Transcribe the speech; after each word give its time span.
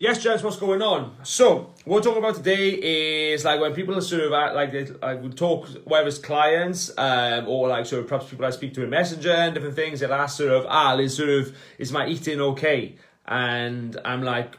Yes, 0.00 0.20
gents, 0.20 0.42
what's 0.42 0.56
going 0.56 0.82
on? 0.82 1.16
So, 1.22 1.72
what 1.84 1.86
we're 1.86 2.00
talking 2.00 2.18
about 2.18 2.34
today 2.34 3.32
is 3.32 3.44
like 3.44 3.60
when 3.60 3.72
people 3.74 3.96
are 3.96 4.00
sort 4.00 4.22
of 4.22 4.32
at, 4.32 4.52
like 4.52 4.72
they 4.72 4.86
like 4.86 5.22
we 5.22 5.30
talk 5.30 5.68
whether 5.84 6.08
it's 6.08 6.18
clients 6.18 6.90
um, 6.98 7.46
or 7.46 7.68
like 7.68 7.86
sort 7.86 8.02
of 8.02 8.08
perhaps 8.08 8.28
people 8.28 8.44
I 8.44 8.50
speak 8.50 8.74
to 8.74 8.82
in 8.82 8.90
Messenger 8.90 9.30
and 9.30 9.54
different 9.54 9.76
things. 9.76 10.00
They'll 10.00 10.12
ask 10.12 10.36
sort 10.36 10.50
of, 10.50 10.66
ah, 10.68 10.96
is 10.98 11.16
sort 11.16 11.28
of 11.28 11.56
is 11.78 11.92
my 11.92 12.08
eating 12.08 12.40
okay? 12.40 12.96
And 13.24 13.96
I'm 14.04 14.24
like, 14.24 14.58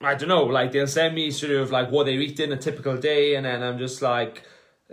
I 0.00 0.14
don't 0.14 0.28
know. 0.28 0.44
Like 0.44 0.70
they'll 0.70 0.86
send 0.86 1.16
me 1.16 1.32
sort 1.32 1.50
of 1.50 1.72
like 1.72 1.90
what 1.90 2.06
they're 2.06 2.20
eating 2.20 2.52
a 2.52 2.56
typical 2.56 2.96
day, 2.96 3.34
and 3.34 3.46
then 3.46 3.64
I'm 3.64 3.76
just 3.76 4.02
like, 4.02 4.44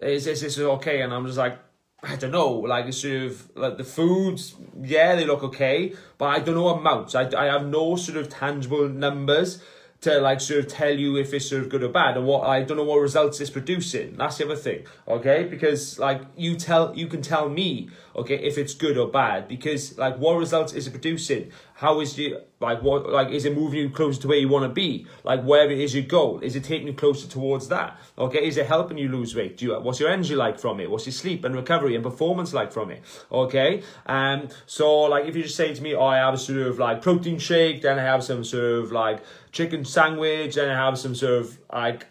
is 0.02 0.26
this 0.26 0.42
is 0.42 0.58
okay? 0.60 1.04
And 1.04 1.14
I'm 1.14 1.28
just 1.28 1.38
like, 1.38 1.60
I 2.04 2.16
don't 2.16 2.32
know, 2.32 2.52
like 2.52 2.92
sort 2.94 3.24
of 3.24 3.56
like 3.56 3.78
the 3.78 3.84
foods, 3.84 4.56
yeah, 4.82 5.16
they 5.16 5.26
look 5.26 5.42
okay, 5.44 5.94
but 6.20 6.26
I 6.26 6.40
don't 6.40 6.54
know 6.54 6.70
amounts. 6.70 7.16
I, 7.16 7.30
I 7.36 7.46
have 7.46 7.66
no 7.66 7.96
sort 7.96 8.18
of 8.18 8.30
tangible 8.30 8.88
numbers 8.88 9.64
to 10.02 10.20
like 10.20 10.40
sort 10.40 10.60
of 10.60 10.68
tell 10.68 10.92
you 10.92 11.18
if 11.18 11.34
it's 11.34 11.50
sort 11.50 11.64
of 11.64 11.70
good 11.70 11.82
or 11.82 11.90
bad 11.90 12.18
and 12.18 12.26
what 12.28 12.48
I 12.48 12.62
don't 12.62 12.78
know 12.78 12.84
what 12.84 13.00
results 13.00 13.40
it's 13.40 13.50
producing. 13.50 14.16
That's 14.16 14.38
the 14.38 14.46
other 14.46 14.56
thing, 14.56 14.86
okay? 15.08 15.46
Because 15.46 15.98
like 15.98 16.22
you 16.36 16.56
tell 16.56 16.96
you 16.96 17.08
can 17.08 17.24
tell 17.24 17.50
me, 17.50 17.90
okay, 18.16 18.36
if 18.36 18.60
it's 18.60 18.76
good 18.76 18.98
or 18.98 19.08
bad 19.08 19.48
because 19.48 19.98
like 19.98 20.18
what 20.18 20.38
results 20.38 20.74
is 20.74 20.86
it 20.86 20.92
producing? 20.92 21.52
How 21.74 22.00
is 22.00 22.16
you 22.18 22.42
like 22.60 22.82
what 22.82 23.10
like 23.10 23.30
is 23.30 23.46
it 23.46 23.56
moving 23.56 23.80
you 23.80 23.90
closer 23.90 24.22
to 24.22 24.28
where 24.28 24.38
you 24.38 24.50
want 24.50 24.64
to 24.64 24.70
be? 24.70 25.06
Like 25.24 25.44
where 25.44 25.70
is 25.70 25.94
your 25.94 26.04
goal? 26.04 26.40
Is 26.40 26.56
it 26.56 26.64
taking 26.64 26.88
you 26.88 26.94
closer 26.94 27.28
towards 27.28 27.68
that? 27.68 28.00
Okay, 28.18 28.48
is 28.48 28.58
it 28.58 28.66
helping 28.66 28.98
you 28.98 29.10
lose 29.10 29.36
weight? 29.36 29.58
Do 29.58 29.66
you 29.66 29.80
what's 29.80 30.00
your 30.00 30.10
energy 30.10 30.36
like 30.36 30.60
from 30.60 30.80
it? 30.80 30.90
What's 30.90 31.06
your 31.06 31.14
sleep 31.14 31.46
and 31.46 31.56
recovery 31.56 31.96
and 31.96 32.04
performance 32.04 32.54
like 32.54 32.72
from 32.72 32.90
it? 32.90 33.04
Okay, 33.32 33.84
um, 34.08 34.50
so 34.66 35.02
like 35.02 35.26
if 35.26 35.36
you 35.36 35.44
just 35.44 35.56
say 35.56 35.74
to 35.74 35.82
me, 35.82 35.94
oh, 35.94 36.06
I 36.06 36.18
have 36.18 36.34
a 36.34 36.38
sort 36.38 36.60
of 36.60 36.80
like 36.80 37.02
protein 37.02 37.38
shake, 37.38 37.84
then 37.84 38.00
I 38.00 38.04
have 38.04 38.24
some 38.24 38.44
sort 38.44 38.64
of 38.64 38.92
like 38.92 39.24
chicken 39.52 39.86
sandwich, 39.86 40.56
then 40.56 40.70
I 40.70 40.76
have 40.76 40.98
some 40.98 41.14
sort 41.14 41.34
of 41.42 41.60
like 41.72 42.08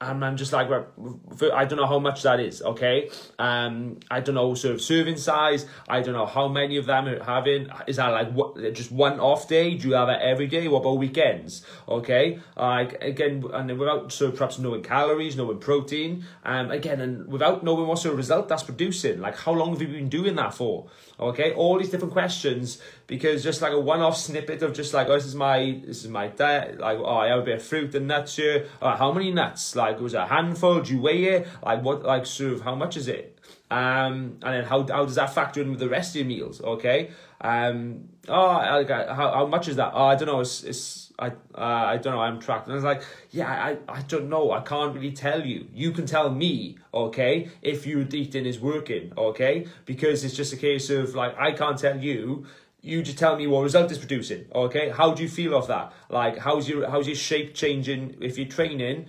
and 0.00 0.24
I'm 0.24 0.36
just 0.36 0.52
like, 0.52 0.68
I 0.70 1.64
don't 1.64 1.76
know 1.76 1.86
how 1.86 1.98
much 1.98 2.22
that 2.22 2.38
is, 2.38 2.62
okay? 2.62 3.10
Um, 3.36 3.98
I 4.08 4.20
don't 4.20 4.36
know 4.36 4.54
sort 4.54 4.74
of 4.74 4.80
serving 4.80 5.16
size. 5.16 5.66
I 5.88 6.02
don't 6.02 6.14
know 6.14 6.26
how 6.26 6.46
many 6.46 6.76
of 6.76 6.86
them 6.86 7.08
are 7.08 7.24
having. 7.24 7.68
Is 7.88 7.96
that 7.96 8.08
like 8.08 8.30
what, 8.30 8.56
just 8.74 8.92
one 8.92 9.18
off 9.18 9.48
day? 9.48 9.74
Do 9.74 9.88
you 9.88 9.94
have 9.94 10.08
it 10.08 10.20
every 10.22 10.46
day? 10.46 10.68
What 10.68 10.80
about 10.80 10.98
weekends? 10.98 11.64
Okay, 11.88 12.38
like 12.56 13.02
again, 13.02 13.44
and 13.52 13.76
without 13.76 14.12
sort 14.12 14.30
of 14.32 14.38
perhaps 14.38 14.60
knowing 14.60 14.84
calories, 14.84 15.36
knowing 15.36 15.58
protein, 15.58 16.24
um, 16.44 16.70
again, 16.70 17.00
and 17.00 17.26
without 17.26 17.64
knowing 17.64 17.88
what 17.88 17.98
sort 17.98 18.12
of 18.12 18.18
result 18.18 18.48
that's 18.48 18.62
producing. 18.62 19.20
Like, 19.20 19.36
how 19.36 19.52
long 19.52 19.70
have 19.72 19.82
you 19.82 19.88
been 19.88 20.08
doing 20.08 20.36
that 20.36 20.54
for? 20.54 20.86
Okay, 21.18 21.52
all 21.54 21.76
these 21.76 21.90
different 21.90 22.12
questions 22.12 22.80
because 23.08 23.42
just 23.42 23.62
like 23.62 23.72
a 23.72 23.80
one-off 23.80 24.16
snippet 24.16 24.62
of 24.62 24.74
just 24.74 24.94
like, 24.94 25.08
oh, 25.08 25.14
this 25.14 25.24
is 25.24 25.34
my 25.34 25.80
this 25.84 26.04
is 26.04 26.08
my 26.08 26.28
diet. 26.28 26.78
Like, 26.78 26.98
oh, 26.98 27.16
I 27.16 27.28
have 27.28 27.40
a 27.40 27.42
bit 27.42 27.56
of 27.56 27.62
fruit 27.64 27.94
and 27.96 28.06
nuts 28.06 28.36
here. 28.36 28.66
Oh, 28.80 28.90
how 28.90 29.10
many 29.10 29.32
nuts? 29.32 29.74
Like 29.74 29.87
like 29.92 30.00
was 30.00 30.14
a 30.14 30.26
handful? 30.26 30.80
Do 30.80 30.94
you 30.94 31.00
weigh 31.00 31.24
it? 31.24 31.48
Like 31.62 31.82
what? 31.82 32.02
Like 32.02 32.26
of 32.40 32.60
how 32.60 32.74
much 32.74 32.96
is 32.96 33.08
it? 33.08 33.38
Um, 33.70 34.38
and 34.42 34.54
then 34.54 34.64
how 34.64 34.86
how 34.86 35.04
does 35.04 35.16
that 35.16 35.34
factor 35.34 35.60
in 35.60 35.70
with 35.70 35.80
the 35.80 35.88
rest 35.88 36.10
of 36.12 36.16
your 36.16 36.26
meals? 36.26 36.60
Okay. 36.60 37.10
Um. 37.40 38.08
Oh, 38.28 38.46
like 38.46 38.88
how 38.88 39.32
how 39.32 39.46
much 39.46 39.68
is 39.68 39.76
that? 39.76 39.92
Oh, 39.94 40.06
I 40.06 40.16
don't 40.16 40.26
know. 40.26 40.40
It's 40.40 40.64
it's 40.64 41.12
I 41.18 41.28
uh, 41.28 41.94
I 41.94 41.96
don't 41.96 42.14
know. 42.14 42.20
I'm 42.20 42.40
tracked. 42.40 42.66
And 42.66 42.72
I 42.72 42.76
was 42.76 42.84
like, 42.84 43.02
yeah, 43.30 43.50
I 43.50 43.76
I 43.88 44.02
don't 44.02 44.28
know. 44.28 44.52
I 44.52 44.60
can't 44.60 44.94
really 44.94 45.12
tell 45.12 45.44
you. 45.44 45.66
You 45.72 45.92
can 45.92 46.06
tell 46.06 46.30
me, 46.30 46.78
okay, 46.92 47.50
if 47.62 47.86
your 47.86 48.06
eating 48.12 48.46
is 48.46 48.58
working, 48.60 49.12
okay, 49.16 49.66
because 49.84 50.24
it's 50.24 50.34
just 50.34 50.52
a 50.52 50.56
case 50.56 50.90
of 50.90 51.14
like 51.14 51.36
I 51.38 51.52
can't 51.52 51.78
tell 51.78 51.98
you 51.98 52.46
you 52.80 53.02
just 53.02 53.18
tell 53.18 53.36
me 53.36 53.44
what 53.46 53.62
result 53.62 53.90
is 53.90 53.98
producing 53.98 54.46
okay 54.54 54.88
how 54.90 55.12
do 55.12 55.20
you 55.20 55.28
feel 55.28 55.56
of 55.56 55.66
that 55.66 55.92
like 56.10 56.38
how's 56.38 56.68
your 56.68 56.88
how's 56.88 57.08
your 57.08 57.16
shape 57.16 57.52
changing 57.52 58.16
if 58.20 58.38
you're 58.38 58.46
training 58.46 59.06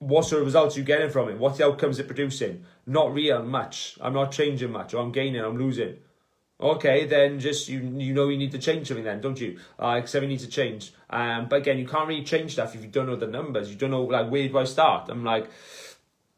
what 0.00 0.24
sort 0.24 0.40
of 0.40 0.46
results 0.46 0.76
are 0.76 0.80
you 0.80 0.84
getting 0.84 1.10
from 1.10 1.28
it? 1.28 1.38
What's 1.38 1.58
the 1.58 1.66
outcomes 1.66 1.98
it 1.98 2.06
producing? 2.06 2.64
Not 2.86 3.12
real 3.14 3.42
much. 3.42 3.98
I'm 4.00 4.14
not 4.14 4.32
changing 4.32 4.72
much, 4.72 4.94
or 4.94 5.02
I'm 5.02 5.12
gaining, 5.12 5.42
I'm 5.42 5.58
losing. 5.58 5.98
Okay, 6.58 7.06
then 7.06 7.38
just 7.38 7.68
you 7.68 7.80
you 7.80 8.12
know 8.12 8.28
you 8.28 8.36
need 8.36 8.52
to 8.52 8.58
change 8.58 8.88
something 8.88 9.04
then, 9.04 9.20
don't 9.20 9.40
you? 9.40 9.58
Like 9.78 10.04
uh, 10.04 10.06
something 10.06 10.28
needs 10.28 10.44
to 10.44 10.50
change. 10.50 10.92
Um, 11.08 11.48
but 11.48 11.56
again, 11.56 11.78
you 11.78 11.86
can't 11.86 12.08
really 12.08 12.24
change 12.24 12.52
stuff 12.52 12.74
if 12.74 12.82
you 12.82 12.88
don't 12.88 13.06
know 13.06 13.16
the 13.16 13.26
numbers. 13.26 13.70
You 13.70 13.76
don't 13.76 13.90
know 13.90 14.02
like 14.02 14.30
where 14.30 14.48
do 14.48 14.58
I 14.58 14.64
start? 14.64 15.10
I'm 15.10 15.24
like, 15.24 15.50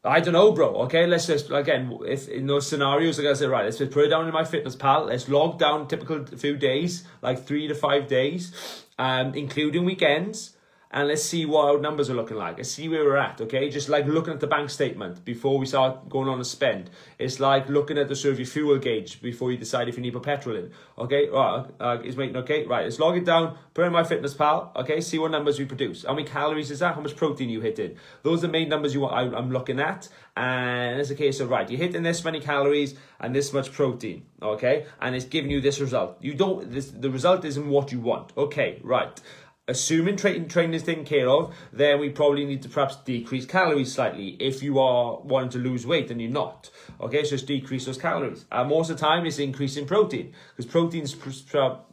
I 0.03 0.19
don't 0.19 0.33
know, 0.33 0.51
bro. 0.51 0.75
Okay, 0.83 1.07
let's 1.07 1.27
just 1.27 1.49
again, 1.49 1.97
if 2.05 2.27
in 2.27 2.47
those 2.47 2.67
scenarios, 2.67 3.17
like 3.17 3.27
I 3.27 3.33
said, 3.33 3.49
right, 3.49 3.63
let's 3.63 3.77
just 3.77 3.91
put 3.91 4.05
it 4.05 4.09
down 4.09 4.27
in 4.27 4.33
MyFitnessPal. 4.33 5.07
Let's 5.07 5.29
log 5.29 5.57
down 5.57 5.87
typical 5.87 6.25
few 6.25 6.57
days, 6.57 7.05
like 7.21 7.45
three 7.45 7.67
to 7.69 7.75
five 7.75 8.07
days, 8.07 8.83
um, 8.99 9.33
including 9.35 9.85
weekends 9.85 10.57
and 10.93 11.07
let's 11.07 11.23
see 11.23 11.43
what 11.45 11.65
our 11.65 11.79
numbers 11.79 12.09
are 12.11 12.13
looking 12.13 12.37
like. 12.37 12.57
Let's 12.57 12.69
see 12.69 12.87
where 12.87 13.03
we're 13.03 13.17
at, 13.17 13.41
okay? 13.41 13.67
Just 13.69 13.89
like 13.89 14.05
looking 14.05 14.31
at 14.31 14.39
the 14.39 14.47
bank 14.47 14.69
statement 14.69 15.25
before 15.25 15.57
we 15.57 15.65
start 15.65 16.07
going 16.07 16.29
on 16.29 16.39
a 16.39 16.45
spend. 16.45 16.91
It's 17.17 17.39
like 17.39 17.67
looking 17.67 17.97
at 17.97 18.07
the 18.07 18.23
your 18.23 18.45
fuel 18.45 18.77
gauge 18.77 19.19
before 19.21 19.51
you 19.51 19.57
decide 19.57 19.89
if 19.89 19.97
you 19.97 20.03
need 20.03 20.13
to 20.13 20.19
petrol 20.19 20.55
in, 20.55 20.71
okay? 20.99 21.29
Right, 21.29 21.65
uh, 21.79 21.97
is 22.03 22.15
making 22.15 22.37
okay? 22.37 22.65
Right, 22.65 22.83
let's 22.83 22.99
log 22.99 23.17
it 23.17 23.25
down, 23.25 23.57
put 23.73 23.85
in 23.85 23.91
MyFitnessPal, 23.91 24.75
okay? 24.77 25.01
See 25.01 25.17
what 25.17 25.31
numbers 25.31 25.57
we 25.57 25.65
produce. 25.65 26.05
How 26.05 26.13
many 26.13 26.27
calories 26.27 26.69
is 26.69 26.79
that? 26.79 26.93
How 26.93 27.01
much 27.01 27.15
protein 27.15 27.49
you 27.49 27.59
hit 27.59 27.79
in? 27.79 27.97
Those 28.21 28.43
are 28.43 28.47
the 28.47 28.53
main 28.53 28.69
numbers 28.69 28.93
you 28.93 29.01
want. 29.01 29.13
I, 29.15 29.35
I'm 29.35 29.51
looking 29.51 29.79
at, 29.79 30.07
and 30.37 30.99
it's 30.99 31.09
a 31.09 31.15
case 31.15 31.39
of 31.39 31.49
right, 31.49 31.67
you're 31.69 31.79
hitting 31.79 32.03
this 32.03 32.23
many 32.23 32.39
calories 32.39 32.93
and 33.19 33.35
this 33.35 33.51
much 33.51 33.71
protein, 33.71 34.25
okay? 34.43 34.85
And 35.01 35.15
it's 35.15 35.25
giving 35.25 35.49
you 35.49 35.59
this 35.59 35.79
result. 35.79 36.17
You 36.21 36.35
don't. 36.35 36.71
This 36.71 36.91
the 36.91 37.09
result 37.09 37.45
isn't 37.45 37.67
what 37.67 37.91
you 37.91 37.99
want, 37.99 38.31
okay? 38.37 38.79
Right 38.83 39.19
assuming 39.65 40.17
training 40.17 40.49
training 40.49 40.73
is 40.73 40.83
taken 40.83 41.05
care 41.05 41.29
of, 41.29 41.55
then 41.71 41.99
we 41.99 42.09
probably 42.09 42.45
need 42.45 42.61
to 42.61 42.67
perhaps 42.67 42.97
decrease 42.97 43.45
calories 43.45 43.93
slightly 43.93 44.35
if 44.39 44.61
you 44.61 44.77
are 44.77 45.21
wanting 45.21 45.49
to 45.49 45.57
lose 45.57 45.87
weight 45.87 46.11
and 46.11 46.21
you're 46.21 46.29
not. 46.29 46.69
Okay, 46.99 47.23
so 47.23 47.31
just 47.31 47.47
decrease 47.47 47.85
those 47.85 47.97
calories. 47.97 48.45
And 48.51 48.69
most 48.69 48.89
of 48.89 48.97
the 48.97 49.05
time, 49.05 49.25
it's 49.25 49.39
increasing 49.39 49.85
protein 49.85 50.33
because 50.55 50.69
protein's 50.69 51.15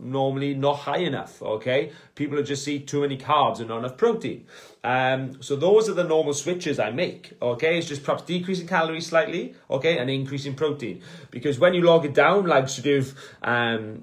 normally 0.01 0.55
not 0.55 0.81
high 0.81 0.99
enough. 0.99 1.41
Okay, 1.41 1.93
people 2.17 2.43
just 2.43 2.67
eat 2.67 2.89
too 2.89 3.03
many 3.03 3.17
carbs 3.17 3.61
and 3.61 3.69
not 3.69 3.79
enough 3.79 3.97
protein. 3.97 4.47
Um, 4.83 5.41
so 5.41 5.55
those 5.55 5.89
are 5.89 5.95
the 5.95 6.05
normal 6.05 6.35
switches 6.35 6.81
I 6.81 6.91
make. 6.91 7.35
Okay, 7.41 7.79
it's 7.79 7.87
just 7.87 8.03
perhaps 8.03 8.25
decreasing 8.25 8.67
calories 8.67 9.07
slightly. 9.07 9.55
Okay, 9.71 9.99
and 9.99 10.11
increasing 10.11 10.55
protein 10.55 11.03
because 11.31 11.61
when 11.61 11.75
you 11.75 11.83
log 11.83 12.05
it 12.05 12.15
down, 12.15 12.47
like 12.47 12.69
sort 12.69 12.89
of 12.89 13.15
um 13.43 14.03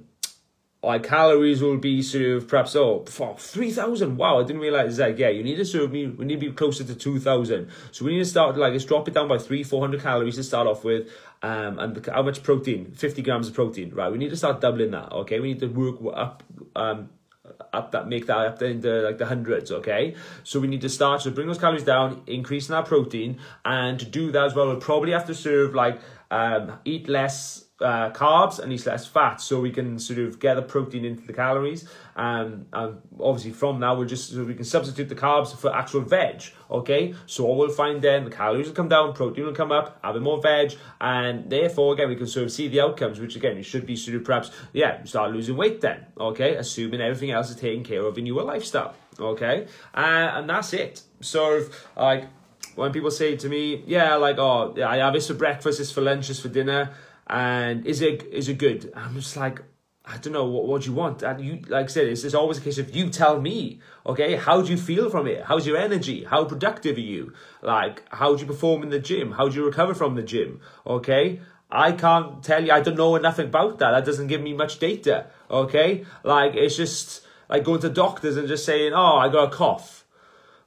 like 0.83 1.03
calories 1.03 1.61
will 1.61 1.77
be 1.77 1.99
of 1.99 2.47
perhaps 2.47 2.75
oh 2.75 3.03
3000 3.03 4.15
wow 4.15 4.39
i 4.39 4.43
didn't 4.43 4.61
realize 4.61 4.97
that. 4.97 5.17
Yeah 5.17 5.29
you 5.29 5.43
need 5.43 5.55
to 5.55 5.65
serve 5.65 5.91
me 5.91 6.07
we 6.07 6.25
need 6.25 6.39
to 6.39 6.49
be 6.49 6.51
closer 6.51 6.83
to 6.83 6.95
2000 6.95 7.69
so 7.91 8.05
we 8.05 8.13
need 8.13 8.19
to 8.19 8.25
start 8.25 8.57
like 8.57 8.73
let's 8.73 8.85
drop 8.85 9.07
it 9.07 9.13
down 9.13 9.27
by 9.27 9.37
3 9.37 9.63
400 9.63 10.01
calories 10.01 10.35
to 10.35 10.43
start 10.43 10.67
off 10.67 10.83
with 10.83 11.09
um 11.41 11.79
and 11.79 12.05
how 12.07 12.21
much 12.21 12.43
protein? 12.43 12.91
50 12.91 13.21
grams 13.21 13.47
of 13.47 13.53
protein. 13.53 13.91
Right 13.93 14.11
we 14.11 14.17
need 14.17 14.29
to 14.29 14.37
start 14.37 14.61
doubling 14.61 14.91
that 14.91 15.11
okay? 15.11 15.39
We 15.39 15.49
need 15.49 15.59
to 15.59 15.67
work 15.67 15.97
up 16.15 16.43
um 16.75 17.09
up 17.73 17.91
that 17.91 18.07
make 18.07 18.27
that 18.27 18.37
up 18.37 18.61
into 18.61 19.01
like 19.01 19.17
the 19.17 19.25
hundreds 19.25 19.71
okay? 19.71 20.15
So 20.43 20.59
we 20.59 20.67
need 20.67 20.81
to 20.81 20.89
start 20.89 21.21
to 21.21 21.31
bring 21.31 21.47
those 21.47 21.57
calories 21.57 21.83
down 21.83 22.21
increasing 22.27 22.75
our 22.75 22.83
protein 22.83 23.39
and 23.65 23.99
to 23.99 24.05
do 24.05 24.31
that 24.31 24.45
as 24.45 24.53
well 24.55 24.67
we'll 24.67 24.77
probably 24.77 25.11
have 25.11 25.25
to 25.25 25.35
serve 25.35 25.73
like 25.73 25.99
um 26.29 26.73
eat 26.85 27.07
less 27.09 27.66
uh, 27.81 28.09
carbs 28.09 28.59
and 28.59 28.73
eat 28.73 28.85
less 28.85 29.05
fat 29.05 29.39
so 29.39 29.59
we 29.59 29.71
can 29.71 29.99
sort 29.99 30.19
of 30.19 30.39
get 30.39 30.55
the 30.55 30.61
protein 30.61 31.05
into 31.05 31.25
the 31.27 31.33
calories. 31.33 31.87
Um, 32.15 32.65
and 32.73 32.97
obviously 33.19 33.51
from 33.51 33.79
now 33.79 33.95
we'll 33.95 34.07
just 34.07 34.31
so 34.31 34.43
we 34.43 34.55
can 34.55 34.65
substitute 34.65 35.09
the 35.09 35.15
carbs 35.15 35.55
for 35.55 35.75
actual 35.75 36.01
veg 36.01 36.43
okay? 36.71 37.13
So 37.27 37.45
what 37.45 37.57
we'll 37.57 37.69
find 37.69 38.01
then 38.01 38.25
the 38.25 38.31
calories 38.31 38.67
will 38.67 38.75
come 38.75 38.89
down 38.89 39.13
protein 39.13 39.45
will 39.45 39.53
come 39.53 39.71
up 39.71 39.99
having 40.03 40.23
more 40.23 40.41
veg 40.41 40.73
and 40.99 41.49
therefore 41.49 41.93
again 41.93 42.09
we 42.09 42.15
can 42.15 42.27
sort 42.27 42.45
of 42.45 42.51
see 42.51 42.67
the 42.67 42.81
outcomes 42.81 43.19
which 43.19 43.35
again 43.35 43.57
you 43.57 43.63
should 43.63 43.85
be 43.85 43.95
sort 43.95 44.17
of 44.17 44.23
perhaps 44.23 44.49
yeah 44.73 45.03
start 45.03 45.31
losing 45.31 45.55
weight 45.55 45.81
then 45.81 46.03
okay? 46.19 46.55
Assuming 46.55 47.01
everything 47.01 47.31
else 47.31 47.51
is 47.51 47.55
taken 47.55 47.83
care 47.83 48.01
of 48.01 48.17
in 48.17 48.25
your 48.25 48.41
lifestyle 48.41 48.95
okay? 49.19 49.67
Uh, 49.93 50.31
and 50.33 50.49
that's 50.49 50.73
it. 50.73 51.03
So 51.21 51.67
like 51.95 52.25
when 52.73 52.91
people 52.91 53.11
say 53.11 53.35
to 53.35 53.47
me 53.47 53.83
yeah 53.85 54.15
like 54.15 54.39
oh 54.39 54.73
I 54.83 54.97
have 54.97 55.13
this 55.13 55.27
for 55.27 55.35
breakfast 55.35 55.77
this 55.77 55.91
for 55.91 56.01
lunch 56.01 56.27
this 56.27 56.39
for 56.39 56.49
dinner 56.49 56.91
and 57.29 57.85
is 57.85 58.01
it 58.01 58.23
is 58.31 58.49
it 58.49 58.57
good? 58.57 58.91
I'm 58.95 59.15
just 59.15 59.35
like, 59.35 59.61
I 60.05 60.17
don't 60.17 60.33
know 60.33 60.45
what 60.45 60.67
what 60.67 60.81
do 60.83 60.89
you 60.89 60.95
want. 60.95 61.23
And 61.23 61.41
you 61.41 61.61
like 61.67 61.85
I 61.85 61.87
said, 61.87 62.07
it's, 62.07 62.23
it's 62.23 62.33
always 62.35 62.57
a 62.57 62.61
case 62.61 62.77
of 62.77 62.95
you 62.95 63.09
tell 63.09 63.41
me, 63.41 63.79
okay? 64.05 64.35
How 64.35 64.61
do 64.61 64.71
you 64.71 64.77
feel 64.77 65.09
from 65.09 65.27
it? 65.27 65.43
How's 65.43 65.67
your 65.67 65.77
energy? 65.77 66.23
How 66.23 66.45
productive 66.45 66.97
are 66.97 67.01
you? 67.01 67.33
Like, 67.61 68.03
how 68.09 68.35
do 68.35 68.41
you 68.41 68.47
perform 68.47 68.83
in 68.83 68.89
the 68.89 68.99
gym? 68.99 69.31
How 69.33 69.49
do 69.49 69.55
you 69.55 69.65
recover 69.65 69.93
from 69.93 70.15
the 70.15 70.23
gym? 70.23 70.61
Okay. 70.85 71.41
I 71.69 71.91
can't 71.91 72.41
tell 72.41 72.63
you. 72.63 72.71
I 72.71 72.79
don't 72.79 72.95
know 72.95 73.17
enough 73.17 73.39
about 73.39 73.79
that. 73.79 73.91
That 73.91 74.05
doesn't 74.05 74.27
give 74.27 74.41
me 74.41 74.53
much 74.53 74.79
data. 74.79 75.27
Okay, 75.51 76.05
like 76.23 76.55
it's 76.55 76.77
just 76.77 77.25
like 77.49 77.65
going 77.65 77.81
to 77.81 77.89
doctors 77.89 78.37
and 78.37 78.47
just 78.47 78.65
saying, 78.65 78.93
"Oh, 78.93 79.17
I 79.17 79.27
got 79.27 79.51
a 79.51 79.55
cough." 79.55 80.05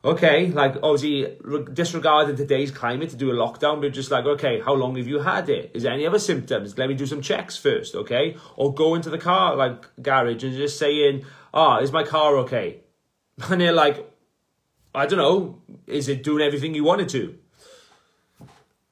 Okay, 0.04 0.48
like 0.48 0.76
obviously 0.82 1.36
disregarding 1.72 2.36
today's 2.36 2.70
climate 2.70 3.10
to 3.10 3.16
do 3.16 3.30
a 3.30 3.34
lockdown, 3.34 3.80
but 3.80 3.92
just 3.92 4.10
like, 4.10 4.24
okay, 4.24 4.60
how 4.60 4.74
long 4.74 4.96
have 4.96 5.06
you 5.06 5.18
had 5.20 5.48
it? 5.48 5.70
Is 5.74 5.82
there 5.82 5.92
any 5.92 6.06
other 6.06 6.18
symptoms? 6.18 6.76
Let 6.78 6.88
me 6.88 6.94
do 6.94 7.06
some 7.06 7.20
checks 7.20 7.56
first, 7.56 7.94
okay? 7.94 8.36
Or 8.56 8.74
go 8.74 8.94
into 8.94 9.10
the 9.10 9.18
car, 9.18 9.56
like 9.56 9.84
garage, 10.02 10.42
and 10.42 10.56
just 10.56 10.78
saying, 10.78 11.24
ah, 11.52 11.78
oh, 11.78 11.82
is 11.82 11.92
my 11.92 12.04
car 12.04 12.36
okay? 12.38 12.80
And 13.50 13.60
they're 13.60 13.72
like, 13.72 14.06
I 14.94 15.06
don't 15.06 15.18
know, 15.18 15.62
is 15.86 16.08
it 16.08 16.22
doing 16.22 16.44
everything 16.44 16.74
you 16.74 16.84
wanted 16.84 17.08
to? 17.10 17.36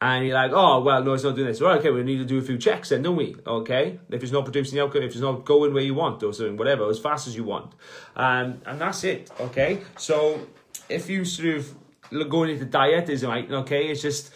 And 0.01 0.27
you're 0.27 0.35
like, 0.35 0.53
oh, 0.55 0.81
well, 0.81 1.03
no, 1.03 1.15
it's 1.15 1.25
not 1.25 1.35
doing 1.35 1.49
this. 1.49 1.61
Well, 1.61 1.77
okay, 1.79 1.91
we 1.91 2.05
need 2.05 2.19
to 2.19 2.25
do 2.25 2.39
a 2.39 2.43
few 2.43 2.57
checks 2.57 2.91
then, 2.91 3.03
don't 3.03 3.17
we? 3.17 3.35
Okay? 3.45 3.99
If 4.11 4.23
it's 4.23 4.31
not 4.31 4.45
producing 4.45 4.77
the 4.77 4.85
outcome, 4.85 5.03
if 5.03 5.11
it's 5.11 5.21
not 5.21 5.45
going 5.45 5.75
where 5.75 5.83
you 5.83 5.95
want 5.95 6.23
or 6.23 6.33
something, 6.33 6.57
whatever, 6.57 6.89
as 6.89 7.01
fast 7.01 7.27
as 7.27 7.35
you 7.35 7.43
want. 7.43 7.73
Um, 8.15 8.61
and 8.65 8.81
that's 8.81 9.03
it, 9.03 9.29
okay? 9.41 9.81
So 9.97 10.47
if 10.89 11.09
you 11.11 11.25
sort 11.25 11.57
of 11.57 11.75
going 12.29 12.51
into 12.51 12.65
dietism, 12.65 13.29
right, 13.29 13.51
okay, 13.51 13.89
it's 13.89 14.03
just 14.03 14.33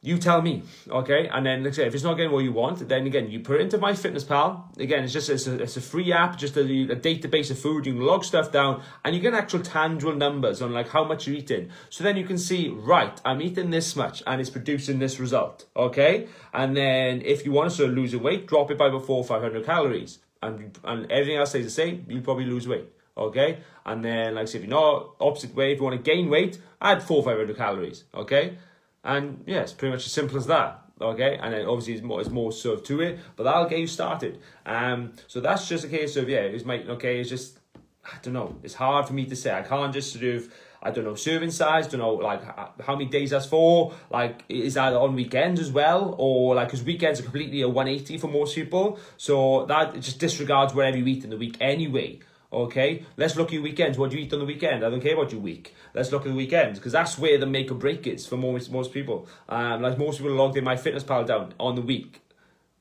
you 0.00 0.16
tell 0.16 0.40
me, 0.40 0.62
okay? 0.88 1.28
And 1.28 1.44
then, 1.44 1.64
like 1.64 1.72
I 1.72 1.76
say, 1.76 1.86
if 1.86 1.94
it's 1.94 2.04
not 2.04 2.14
getting 2.14 2.30
what 2.30 2.44
you 2.44 2.52
want, 2.52 2.88
then 2.88 3.04
again, 3.06 3.28
you 3.30 3.40
put 3.40 3.56
it 3.56 3.62
into 3.62 3.78
MyFitnessPal. 3.78 4.78
Again, 4.78 5.02
it's 5.02 5.12
just 5.12 5.28
it's 5.28 5.48
a, 5.48 5.60
it's 5.60 5.76
a 5.76 5.80
free 5.80 6.12
app, 6.12 6.38
just 6.38 6.56
a, 6.56 6.60
a 6.60 6.96
database 6.96 7.50
of 7.50 7.58
food. 7.58 7.84
You 7.84 7.94
can 7.94 8.02
log 8.02 8.22
stuff 8.24 8.52
down, 8.52 8.82
and 9.04 9.16
you 9.16 9.20
get 9.20 9.34
actual 9.34 9.60
tangible 9.60 10.14
numbers 10.14 10.62
on 10.62 10.72
like 10.72 10.88
how 10.88 11.02
much 11.02 11.26
you're 11.26 11.36
eating. 11.36 11.70
So 11.90 12.04
then 12.04 12.16
you 12.16 12.24
can 12.24 12.38
see, 12.38 12.68
right, 12.68 13.20
I'm 13.24 13.42
eating 13.42 13.70
this 13.70 13.96
much, 13.96 14.22
and 14.24 14.40
it's 14.40 14.50
producing 14.50 15.00
this 15.00 15.18
result, 15.18 15.66
okay? 15.76 16.28
And 16.54 16.76
then 16.76 17.22
if 17.22 17.44
you 17.44 17.50
want 17.50 17.70
to 17.70 17.76
sort 17.76 17.90
of 17.90 17.96
lose 17.96 18.14
weight, 18.14 18.46
drop 18.46 18.70
it 18.70 18.78
by 18.78 18.86
about 18.86 19.04
four 19.04 19.18
or 19.18 19.24
five 19.24 19.42
hundred 19.42 19.66
calories, 19.66 20.20
and 20.40 20.78
and 20.84 21.10
everything 21.10 21.38
else 21.38 21.50
stays 21.50 21.64
the 21.64 21.70
same. 21.70 22.06
You 22.08 22.20
probably 22.20 22.46
lose 22.46 22.68
weight 22.68 22.86
okay? 23.18 23.58
And 23.84 24.04
then, 24.04 24.34
like 24.34 24.42
I 24.42 24.44
said, 24.46 24.62
if 24.62 24.68
you're 24.68 24.78
not 24.78 25.14
opposite 25.20 25.54
way, 25.54 25.72
if 25.72 25.78
you 25.78 25.84
want 25.84 25.96
to 25.96 26.10
gain 26.10 26.28
weight, 26.28 26.58
add 26.80 27.02
four, 27.02 27.22
500 27.22 27.56
calories, 27.56 28.04
okay? 28.14 28.58
And 29.04 29.42
yeah, 29.46 29.60
it's 29.60 29.72
pretty 29.72 29.94
much 29.94 30.06
as 30.06 30.12
simple 30.12 30.36
as 30.36 30.46
that. 30.46 30.82
Okay, 31.00 31.38
and 31.40 31.54
then 31.54 31.64
obviously 31.66 31.94
it's 31.94 32.02
more, 32.02 32.20
it's 32.20 32.28
more 32.28 32.50
of 32.50 32.82
to 32.84 33.00
it, 33.00 33.20
but 33.36 33.44
that'll 33.44 33.68
get 33.68 33.78
you 33.78 33.86
started. 33.86 34.40
Um, 34.66 35.12
so 35.28 35.40
that's 35.40 35.68
just 35.68 35.84
a 35.84 35.88
case 35.88 36.16
of 36.16 36.28
yeah, 36.28 36.40
it's 36.40 36.64
my 36.64 36.82
okay. 36.82 37.20
It's 37.20 37.30
just 37.30 37.60
I 38.04 38.16
don't 38.22 38.34
know. 38.34 38.56
It's 38.64 38.74
hard 38.74 39.06
for 39.06 39.12
me 39.12 39.24
to 39.26 39.36
say. 39.36 39.52
I 39.52 39.62
can't 39.62 39.92
just 39.92 40.12
sort 40.12 40.24
of 40.24 40.52
I 40.82 40.90
don't 40.90 41.04
know 41.04 41.14
serving 41.14 41.50
size. 41.50 41.86
Don't 41.86 42.00
know 42.00 42.14
like 42.14 42.42
how 42.80 42.94
many 42.94 43.06
days 43.06 43.30
that's 43.30 43.46
for. 43.46 43.94
Like 44.10 44.44
is 44.48 44.74
that 44.74 44.92
on 44.92 45.14
weekends 45.14 45.60
as 45.60 45.70
well, 45.70 46.16
or 46.18 46.56
like 46.56 46.68
because 46.68 46.82
weekends 46.82 47.20
are 47.20 47.24
completely 47.24 47.62
a 47.62 47.68
one 47.68 47.86
eighty 47.86 48.18
for 48.18 48.28
most 48.28 48.54
people. 48.54 48.98
So 49.16 49.66
that 49.66 49.94
just 50.00 50.18
disregards 50.18 50.74
whatever 50.74 50.96
you 50.96 51.06
eat 51.06 51.24
in 51.24 51.30
the 51.30 51.36
week 51.36 51.56
anyway. 51.60 52.20
Okay, 52.50 53.04
let's 53.18 53.36
look 53.36 53.48
at 53.48 53.54
your 53.54 53.62
weekends. 53.62 53.98
What 53.98 54.10
do 54.10 54.16
you 54.16 54.24
eat 54.24 54.32
on 54.32 54.38
the 54.38 54.46
weekend? 54.46 54.82
I 54.82 54.88
don't 54.88 55.02
care 55.02 55.12
about 55.12 55.32
your 55.32 55.40
week. 55.40 55.74
Let's 55.92 56.10
look 56.10 56.22
at 56.22 56.28
the 56.28 56.34
weekends 56.34 56.78
because 56.78 56.92
that's 56.92 57.18
where 57.18 57.36
the 57.36 57.44
make 57.44 57.70
or 57.70 57.74
break 57.74 58.06
is 58.06 58.26
for 58.26 58.38
most 58.38 58.72
most 58.72 58.90
people. 58.90 59.28
Um, 59.50 59.82
like 59.82 59.98
most 59.98 60.18
people 60.18 60.32
logged 60.32 60.56
in 60.56 60.64
MyFitnessPal 60.64 61.26
down 61.26 61.52
on 61.60 61.74
the 61.74 61.82
week. 61.82 62.22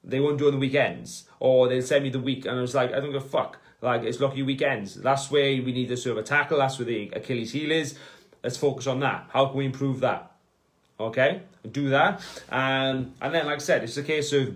They 0.05 0.21
won't 0.21 0.37
do 0.37 0.45
it 0.45 0.49
on 0.49 0.53
the 0.53 0.59
weekends, 0.59 1.25
or 1.41 1.67
they'll 1.67 1.81
send 1.81 2.05
me 2.05 2.09
the 2.09 2.19
week, 2.19 2.45
and 2.45 2.57
I 2.57 2.61
was 2.61 2.73
like, 2.73 2.93
I 2.93 3.01
don't 3.01 3.11
give 3.11 3.25
a 3.25 3.27
fuck. 3.27 3.59
Like 3.81 4.03
it's 4.03 4.21
lucky 4.21 4.41
weekends. 4.41 4.95
That's 4.95 5.29
where 5.29 5.61
we 5.61 5.73
need 5.73 5.89
to 5.89 5.97
sort 5.97 6.17
of 6.17 6.23
tackle. 6.23 6.59
That's 6.59 6.79
where 6.79 6.85
the 6.85 7.11
Achilles 7.13 7.51
heel 7.51 7.71
is. 7.71 7.99
Let's 8.41 8.55
focus 8.55 8.87
on 8.87 9.01
that. 9.01 9.25
How 9.33 9.47
can 9.47 9.57
we 9.57 9.65
improve 9.65 9.99
that? 9.99 10.31
Okay, 10.97 11.41
do 11.69 11.89
that, 11.89 12.21
um, 12.49 13.13
and 13.21 13.35
then 13.35 13.45
like 13.45 13.55
I 13.55 13.59
said, 13.59 13.83
it's 13.83 13.97
a 13.97 14.03
case 14.03 14.31
of 14.31 14.55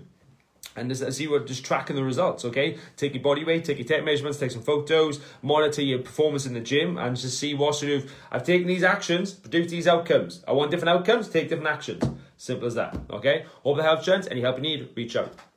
and 0.75 0.89
just 0.89 1.12
see 1.13 1.27
what 1.27 1.47
just 1.47 1.65
tracking 1.65 1.95
the 1.95 2.03
results 2.03 2.45
okay? 2.45 2.77
Take 2.97 3.13
your 3.13 3.23
body 3.23 3.44
weight 3.44 3.65
take 3.65 3.77
your 3.77 3.88
tape 3.88 4.03
measurements 4.03 4.39
take 4.39 4.51
some 4.51 4.62
photos 4.62 5.19
monitor 5.41 5.81
your 5.81 6.00
performance 6.00 6.45
in 6.45 6.53
the 6.53 6.59
gym 6.59 6.97
and 6.97 7.15
just 7.15 7.39
see 7.39 7.53
what 7.53 7.75
sort 7.75 7.91
of 7.91 8.12
i've 8.31 8.44
taken 8.44 8.68
these 8.68 8.83
actions 8.83 9.33
produce 9.33 9.71
these 9.71 9.88
outcomes 9.88 10.44
i 10.47 10.51
want 10.51 10.71
different 10.71 10.89
outcomes 10.89 11.27
take 11.29 11.50
different 11.50 11.69
actions. 11.69 12.03
Simple 12.38 12.68
as 12.68 12.75
that 12.75 12.97
okay? 13.12 13.45
Hope 13.63 13.77
that 13.77 13.83
helps 13.83 14.06
gents. 14.06 14.27
Any 14.31 14.41
help 14.41 14.57
you 14.57 14.63
need 14.63 14.89
reach 14.95 15.15
out 15.15 15.50